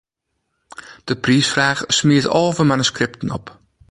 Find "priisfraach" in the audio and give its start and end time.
1.19-1.83